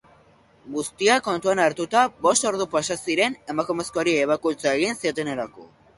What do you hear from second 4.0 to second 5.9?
ebakuntza egin ziotenerako.